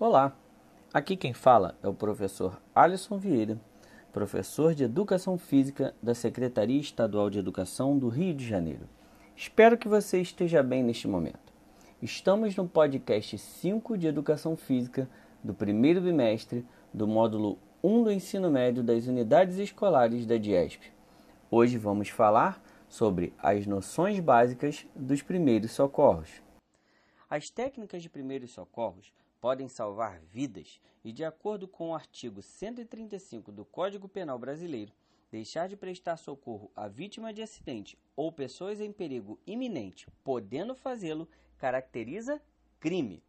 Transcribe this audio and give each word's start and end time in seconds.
Olá, 0.00 0.32
aqui 0.94 1.16
quem 1.16 1.32
fala 1.32 1.76
é 1.82 1.88
o 1.88 1.92
professor 1.92 2.62
Alisson 2.72 3.18
Vieira, 3.18 3.60
professor 4.12 4.72
de 4.72 4.84
Educação 4.84 5.36
Física 5.36 5.92
da 6.00 6.14
Secretaria 6.14 6.80
Estadual 6.80 7.28
de 7.28 7.40
Educação 7.40 7.98
do 7.98 8.08
Rio 8.08 8.32
de 8.32 8.46
Janeiro. 8.46 8.88
Espero 9.34 9.76
que 9.76 9.88
você 9.88 10.20
esteja 10.20 10.62
bem 10.62 10.84
neste 10.84 11.08
momento. 11.08 11.52
Estamos 12.00 12.54
no 12.54 12.68
podcast 12.68 13.36
5 13.36 13.98
de 13.98 14.06
Educação 14.06 14.56
Física 14.56 15.10
do 15.42 15.52
primeiro 15.52 16.00
bimestre 16.00 16.64
do 16.94 17.08
módulo 17.08 17.58
1 17.82 18.04
do 18.04 18.12
ensino 18.12 18.52
médio 18.52 18.84
das 18.84 19.08
unidades 19.08 19.58
escolares 19.58 20.24
da 20.26 20.36
DIESP. 20.36 20.92
Hoje 21.50 21.76
vamos 21.76 22.08
falar 22.08 22.62
sobre 22.88 23.34
as 23.36 23.66
noções 23.66 24.20
básicas 24.20 24.86
dos 24.94 25.22
primeiros 25.22 25.72
socorros. 25.72 26.40
As 27.28 27.50
técnicas 27.50 28.00
de 28.00 28.08
primeiros 28.08 28.52
socorros 28.52 29.12
podem 29.40 29.68
salvar 29.68 30.20
vidas 30.20 30.80
e, 31.04 31.12
de 31.12 31.24
acordo 31.24 31.68
com 31.68 31.90
o 31.90 31.94
artigo 31.94 32.42
135 32.42 33.52
do 33.52 33.64
Código 33.64 34.08
Penal 34.08 34.38
Brasileiro, 34.38 34.92
deixar 35.30 35.68
de 35.68 35.76
prestar 35.76 36.16
socorro 36.16 36.70
à 36.74 36.88
vítima 36.88 37.32
de 37.32 37.42
acidente 37.42 37.98
ou 38.16 38.32
pessoas 38.32 38.80
em 38.80 38.92
perigo 38.92 39.38
iminente, 39.46 40.08
podendo 40.24 40.74
fazê-lo, 40.74 41.28
caracteriza 41.56 42.40
crime. 42.80 43.22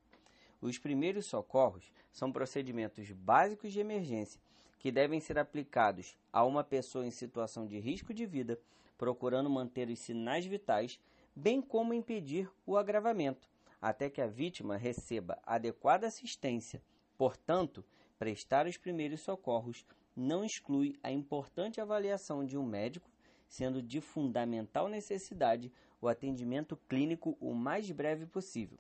Os 0.62 0.78
primeiros 0.78 1.26
socorros 1.26 1.92
são 2.12 2.32
procedimentos 2.32 3.12
básicos 3.12 3.72
de 3.72 3.80
emergência 3.80 4.42
que 4.78 4.92
devem 4.92 5.20
ser 5.20 5.38
aplicados 5.38 6.18
a 6.32 6.46
uma 6.46 6.64
pessoa 6.64 7.06
em 7.06 7.12
situação 7.12 7.68
de 7.68 7.80
risco 7.80 8.14
de 8.14 8.26
vida, 8.26 8.60
procurando 8.98 9.50
manter 9.50 9.90
os 9.90 10.00
sinais 10.00 10.46
vitais, 10.46 11.00
bem 11.36 11.62
como 11.62 11.94
impedir 11.94 12.50
o 12.66 12.78
agravamento 12.78 13.49
até 13.82 14.10
que 14.10 14.22
a 14.22 14.28
vítima 14.28 14.78
receba 14.78 15.40
adequada 15.46 16.08
assistência. 16.08 16.82
Portanto, 17.18 17.84
prestar 18.18 18.68
os 18.68 18.78
primeiros 18.78 19.22
socorros 19.22 19.86
não 20.16 20.44
exclui 20.44 20.98
a 21.02 21.12
importante 21.12 21.80
avaliação 21.80 22.46
de 22.46 22.58
um 22.58 22.66
médico, 22.66 23.10
sendo 23.48 23.82
de 23.82 24.02
fundamental 24.02 24.88
necessidade 24.88 25.72
o 26.02 26.08
atendimento 26.08 26.78
clínico 26.88 27.38
o 27.40 27.54
mais 27.54 27.90
breve 27.92 28.26
possível. 28.26 28.78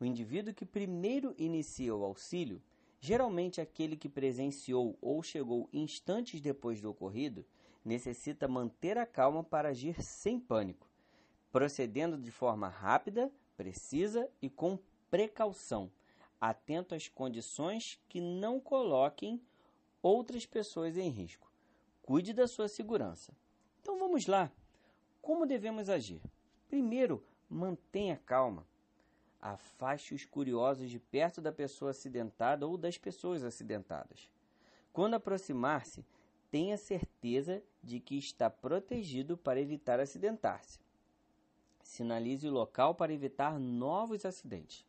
O 0.00 0.04
indivíduo 0.04 0.54
que 0.54 0.64
primeiro 0.64 1.34
inicia 1.38 1.94
o 1.94 2.04
auxílio, 2.04 2.60
geralmente 2.98 3.60
aquele 3.60 3.96
que 3.96 4.08
presenciou 4.08 4.96
ou 5.00 5.22
chegou 5.22 5.68
instantes 5.72 6.40
depois 6.40 6.80
do 6.80 6.90
ocorrido, 6.90 7.44
necessita 7.84 8.48
manter 8.48 8.98
a 8.98 9.06
calma 9.06 9.42
para 9.44 9.70
agir 9.70 10.02
sem 10.02 10.38
pânico, 10.38 10.88
procedendo 11.50 12.18
de 12.18 12.30
forma 12.30 12.68
rápida, 12.68 13.30
precisa 13.62 14.28
e 14.40 14.50
com 14.50 14.76
precaução, 15.08 15.88
atento 16.40 16.96
às 16.96 17.06
condições 17.06 18.00
que 18.08 18.20
não 18.20 18.58
coloquem 18.58 19.40
outras 20.02 20.44
pessoas 20.44 20.96
em 20.96 21.08
risco. 21.08 21.48
Cuide 22.02 22.32
da 22.32 22.48
sua 22.48 22.66
segurança. 22.66 23.32
Então 23.80 23.96
vamos 23.96 24.26
lá. 24.26 24.50
Como 25.20 25.46
devemos 25.46 25.88
agir? 25.88 26.20
Primeiro, 26.68 27.24
mantenha 27.48 28.20
calma. 28.26 28.66
Afaste 29.40 30.12
os 30.12 30.24
curiosos 30.24 30.90
de 30.90 30.98
perto 30.98 31.40
da 31.40 31.52
pessoa 31.52 31.92
acidentada 31.92 32.66
ou 32.66 32.76
das 32.76 32.98
pessoas 32.98 33.44
acidentadas. 33.44 34.28
Quando 34.92 35.14
aproximar-se, 35.14 36.04
tenha 36.50 36.76
certeza 36.76 37.62
de 37.80 38.00
que 38.00 38.18
está 38.18 38.50
protegido 38.50 39.36
para 39.36 39.60
evitar 39.60 40.00
acidentar-se. 40.00 40.80
Sinalize 41.82 42.46
o 42.46 42.52
local 42.52 42.94
para 42.94 43.12
evitar 43.12 43.58
novos 43.58 44.24
acidentes. 44.24 44.86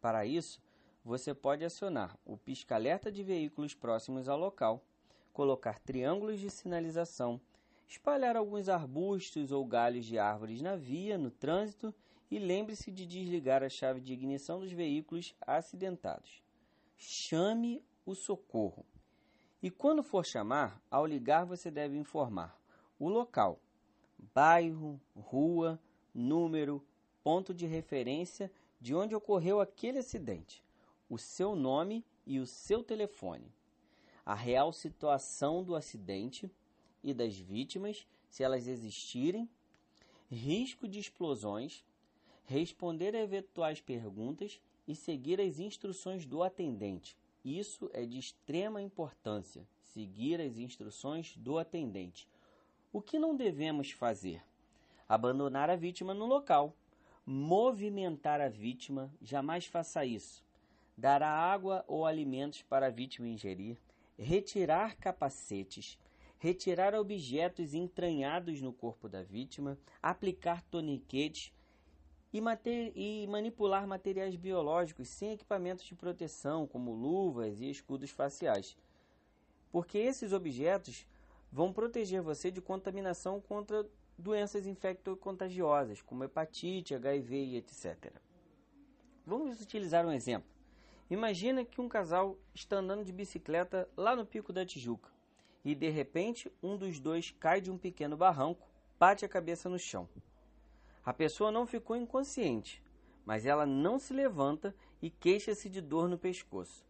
Para 0.00 0.26
isso, 0.26 0.60
você 1.04 1.34
pode 1.34 1.64
acionar 1.64 2.18
o 2.24 2.36
pisca-alerta 2.36 3.10
de 3.10 3.22
veículos 3.22 3.74
próximos 3.74 4.28
ao 4.28 4.38
local, 4.38 4.84
colocar 5.32 5.78
triângulos 5.78 6.40
de 6.40 6.50
sinalização, 6.50 7.40
espalhar 7.88 8.36
alguns 8.36 8.68
arbustos 8.68 9.52
ou 9.52 9.64
galhos 9.64 10.04
de 10.04 10.18
árvores 10.18 10.60
na 10.60 10.76
via, 10.76 11.16
no 11.16 11.30
trânsito 11.30 11.94
e 12.30 12.38
lembre-se 12.38 12.90
de 12.90 13.06
desligar 13.06 13.62
a 13.62 13.68
chave 13.68 14.00
de 14.00 14.12
ignição 14.12 14.58
dos 14.58 14.72
veículos 14.72 15.34
acidentados. 15.40 16.42
Chame 16.96 17.84
o 18.04 18.14
socorro. 18.14 18.84
E 19.62 19.70
quando 19.70 20.02
for 20.02 20.24
chamar, 20.24 20.80
ao 20.90 21.06
ligar 21.06 21.44
você 21.44 21.70
deve 21.70 21.96
informar 21.96 22.58
o 22.98 23.08
local, 23.08 23.60
bairro, 24.34 25.00
rua, 25.14 25.78
número, 26.16 26.82
ponto 27.22 27.52
de 27.52 27.66
referência 27.66 28.50
de 28.80 28.94
onde 28.94 29.14
ocorreu 29.14 29.60
aquele 29.60 29.98
acidente, 29.98 30.62
o 31.08 31.18
seu 31.18 31.54
nome 31.54 32.04
e 32.26 32.38
o 32.38 32.46
seu 32.46 32.82
telefone, 32.82 33.52
a 34.24 34.34
real 34.34 34.72
situação 34.72 35.62
do 35.62 35.76
acidente 35.76 36.50
e 37.02 37.12
das 37.12 37.36
vítimas, 37.36 38.06
se 38.28 38.42
elas 38.42 38.66
existirem, 38.66 39.48
risco 40.28 40.88
de 40.88 40.98
explosões, 40.98 41.84
responder 42.44 43.14
a 43.14 43.20
eventuais 43.20 43.80
perguntas 43.80 44.60
e 44.86 44.94
seguir 44.94 45.40
as 45.40 45.58
instruções 45.58 46.24
do 46.24 46.42
atendente. 46.42 47.16
Isso 47.44 47.90
é 47.92 48.04
de 48.04 48.18
extrema 48.18 48.82
importância, 48.82 49.66
seguir 49.80 50.40
as 50.40 50.58
instruções 50.58 51.36
do 51.36 51.58
atendente. 51.58 52.28
O 52.92 53.00
que 53.00 53.18
não 53.18 53.36
devemos 53.36 53.90
fazer? 53.90 54.42
Abandonar 55.08 55.70
a 55.70 55.76
vítima 55.76 56.12
no 56.12 56.26
local, 56.26 56.74
movimentar 57.24 58.40
a 58.40 58.48
vítima, 58.48 59.12
jamais 59.20 59.66
faça 59.66 60.04
isso. 60.04 60.44
Dar 60.96 61.22
água 61.22 61.84
ou 61.86 62.06
alimentos 62.06 62.62
para 62.62 62.86
a 62.86 62.90
vítima 62.90 63.28
ingerir, 63.28 63.76
retirar 64.18 64.96
capacetes, 64.96 65.98
retirar 66.38 66.94
objetos 66.94 67.74
entranhados 67.74 68.60
no 68.60 68.72
corpo 68.72 69.08
da 69.08 69.22
vítima, 69.22 69.78
aplicar 70.02 70.62
toniquetes 70.70 71.52
e, 72.32 72.40
e, 72.94 73.26
manipular 73.26 73.86
materiais 73.86 74.36
biológicos 74.36 75.08
sem 75.08 75.32
equipamentos 75.32 75.84
de 75.84 75.94
proteção, 75.94 76.66
como 76.66 76.92
luvas 76.92 77.60
e 77.60 77.70
escudos 77.70 78.10
faciais. 78.10 78.76
Porque 79.70 79.98
esses 79.98 80.32
objetos 80.32 81.06
vão 81.50 81.72
proteger 81.72 82.22
você 82.22 82.50
de 82.50 82.60
contaminação 82.60 83.40
contra 83.40 83.86
doenças 84.18 84.66
infecto-contagiosas, 84.66 86.02
como 86.02 86.24
hepatite, 86.24 86.94
HIV 86.94 87.36
e 87.36 87.56
etc. 87.56 88.12
Vamos 89.26 89.60
utilizar 89.60 90.06
um 90.06 90.12
exemplo. 90.12 90.48
Imagina 91.08 91.64
que 91.64 91.80
um 91.80 91.88
casal 91.88 92.36
está 92.54 92.76
andando 92.76 93.04
de 93.04 93.12
bicicleta 93.12 93.88
lá 93.96 94.16
no 94.16 94.26
Pico 94.26 94.52
da 94.52 94.66
Tijuca 94.66 95.10
e 95.64 95.74
de 95.74 95.88
repente 95.88 96.50
um 96.62 96.76
dos 96.76 97.00
dois 97.00 97.32
cai 97.32 97.60
de 97.60 97.70
um 97.70 97.76
pequeno 97.78 98.16
barranco, 98.16 98.68
bate 98.98 99.24
a 99.24 99.28
cabeça 99.28 99.68
no 99.68 99.78
chão. 99.78 100.08
A 101.04 101.12
pessoa 101.12 101.50
não 101.50 101.66
ficou 101.66 101.96
inconsciente, 101.96 102.82
mas 103.24 103.44
ela 103.44 103.66
não 103.66 103.98
se 103.98 104.12
levanta 104.12 104.74
e 105.02 105.10
queixa-se 105.10 105.68
de 105.68 105.80
dor 105.80 106.08
no 106.08 106.18
pescoço. 106.18 106.84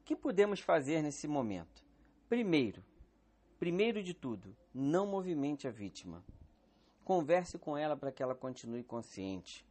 O 0.00 0.04
que 0.04 0.14
podemos 0.14 0.60
fazer 0.60 1.02
nesse 1.02 1.26
momento? 1.26 1.82
Primeiro, 2.28 2.84
primeiro 3.58 4.02
de 4.02 4.12
tudo, 4.12 4.54
não 4.74 5.06
movimente 5.06 5.66
a 5.66 5.70
vítima. 5.70 6.22
Converse 7.04 7.58
com 7.58 7.76
ela 7.76 7.94
para 7.94 8.10
que 8.10 8.22
ela 8.22 8.34
continue 8.34 8.82
consciente. 8.82 9.66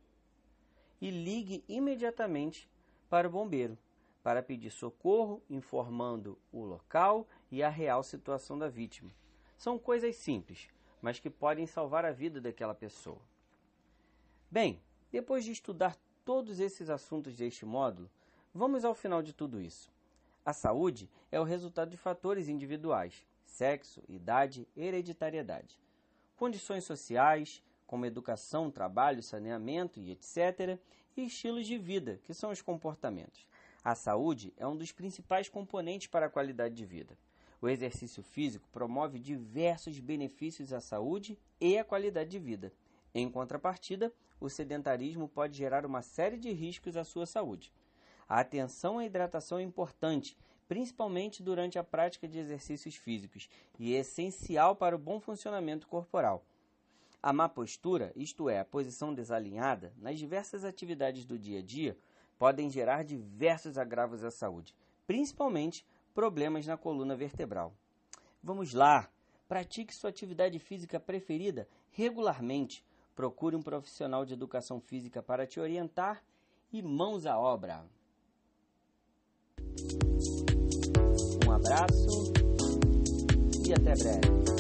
E 1.02 1.10
ligue 1.10 1.64
imediatamente 1.68 2.70
para 3.10 3.28
o 3.28 3.32
bombeiro 3.32 3.76
para 4.22 4.42
pedir 4.42 4.70
socorro, 4.70 5.42
informando 5.50 6.40
o 6.52 6.64
local 6.64 7.28
e 7.52 7.62
a 7.62 7.70
real 7.70 8.04
situação 8.04 8.58
da 8.58 8.70
vítima. 8.70 9.12
São 9.58 9.78
coisas 9.78 10.16
simples, 10.16 10.70
mas 11.02 11.20
que 11.20 11.30
podem 11.30 11.68
salvar 11.68 12.06
a 12.06 12.12
vida 12.12 12.40
daquela 12.40 12.74
pessoa. 12.74 13.20
Bem, 14.50 14.80
depois 15.12 15.44
de 15.44 15.52
estudar 15.52 15.98
todos 16.24 16.60
esses 16.60 16.90
assuntos 16.90 17.36
deste 17.36 17.66
módulo, 17.66 18.10
vamos 18.54 18.86
ao 18.86 18.96
final 18.96 19.22
de 19.22 19.34
tudo 19.34 19.60
isso. 19.60 19.92
A 20.46 20.54
saúde 20.54 21.10
é 21.32 21.40
o 21.40 21.44
resultado 21.44 21.90
de 21.90 21.98
fatores 21.98 22.48
individuais: 22.48 23.26
sexo, 23.44 24.02
idade, 24.08 24.66
hereditariedade 24.78 25.84
condições 26.36 26.84
sociais, 26.84 27.62
como 27.86 28.06
educação, 28.06 28.72
trabalho, 28.72 29.22
saneamento 29.22 30.00
e 30.00 30.12
etc., 30.12 30.80
e 31.16 31.26
estilos 31.26 31.68
de 31.68 31.78
vida, 31.78 32.20
que 32.24 32.34
são 32.34 32.50
os 32.50 32.62
comportamentos. 32.62 33.46
A 33.84 33.96
saúde 33.96 34.54
é 34.58 34.66
um 34.66 34.76
dos 34.76 34.92
principais 34.92 35.48
componentes 35.48 36.08
para 36.08 36.26
a 36.26 36.30
qualidade 36.30 36.74
de 36.74 36.86
vida. 36.86 37.18
O 37.62 37.70
exercício 37.70 38.24
físico 38.24 38.68
promove 38.72 39.20
diversos 39.20 40.00
benefícios 40.00 40.74
à 40.74 40.82
saúde 40.82 41.38
e 41.62 41.78
à 41.78 41.84
qualidade 41.84 42.30
de 42.30 42.40
vida. 42.40 42.74
Em 43.14 43.30
contrapartida, 43.30 44.12
o 44.40 44.50
sedentarismo 44.50 45.30
pode 45.30 45.58
gerar 45.58 45.86
uma 45.86 46.02
série 46.02 46.38
de 46.38 46.52
riscos 46.52 46.98
à 46.98 47.04
sua 47.04 47.26
saúde. 47.26 47.72
A 48.28 48.40
atenção 48.40 48.98
à 48.98 49.06
hidratação 49.06 49.60
é 49.60 49.64
importante, 49.64 50.38
principalmente 50.74 51.44
durante 51.44 51.78
a 51.78 51.84
prática 51.84 52.28
de 52.28 52.40
exercícios 52.40 52.96
físicos, 52.96 53.48
e 53.78 53.96
é 53.96 54.00
essencial 54.00 54.76
para 54.76 54.96
o 54.96 55.00
bom 55.00 55.20
funcionamento 55.20 55.88
corporal. 55.88 56.44
A 57.22 57.32
má 57.32 57.48
postura, 57.48 58.12
isto 58.16 58.50
é, 58.50 58.60
a 58.60 58.66
posição 58.66 59.14
desalinhada, 59.14 59.94
nas 59.98 60.18
diversas 60.18 60.66
atividades 60.66 61.26
do 61.26 61.38
dia 61.38 61.60
a 61.60 61.62
dia, 61.62 61.96
podem 62.40 62.72
gerar 62.72 63.04
diversos 63.04 63.78
agravos 63.78 64.24
à 64.24 64.32
saúde, 64.32 64.76
principalmente 65.06 65.86
problemas 66.12 66.66
na 66.66 66.76
coluna 66.76 67.16
vertebral. 67.16 67.72
Vamos 68.42 68.74
lá! 68.74 69.08
Pratique 69.48 69.94
sua 69.94 70.10
atividade 70.10 70.58
física 70.58 71.00
preferida 71.00 71.68
regularmente. 71.92 72.84
Procure 73.16 73.56
um 73.56 73.62
profissional 73.62 74.26
de 74.26 74.34
educação 74.34 74.82
física 74.82 75.22
para 75.22 75.46
te 75.46 75.60
orientar 75.60 76.24
e 76.72 76.82
mãos 76.82 77.28
à 77.28 77.38
obra. 77.38 77.86
Abraço 81.66 82.34
e 83.66 83.74
até 83.74 83.96
breve. 83.96 84.53